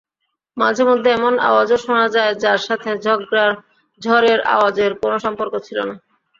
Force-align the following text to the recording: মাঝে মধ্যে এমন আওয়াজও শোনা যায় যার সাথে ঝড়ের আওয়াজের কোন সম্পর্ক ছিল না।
মাঝে 0.57 0.83
মধ্যে 0.85 1.09
এমন 1.11 1.33
আওয়াজও 1.49 1.77
শোনা 1.77 2.07
যায় 2.15 2.33
যার 2.43 2.59
সাথে 2.67 2.89
ঝড়ের 4.01 4.39
আওয়াজের 4.53 4.91
কোন 5.01 5.13
সম্পর্ক 5.25 5.53
ছিল 5.67 5.77
না। 5.89 5.95